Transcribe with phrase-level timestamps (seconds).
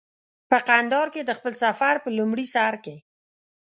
[0.49, 2.95] په کندهار کې د خپل سفر په لومړي سر کې.